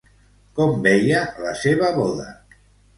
Com 0.59 0.73
veia 0.89 1.21
la 1.47 1.55
seva 1.63 1.95
boda? 2.03 2.31